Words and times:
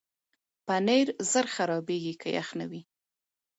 پنېر 0.65 1.07
ژر 1.29 1.45
خرابېږي 1.55 2.13
که 2.21 2.27
یخ 2.37 2.49
نه 2.59 2.65
وي. 2.71 2.81